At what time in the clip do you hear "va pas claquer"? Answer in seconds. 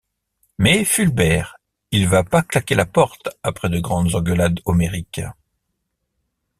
2.07-2.73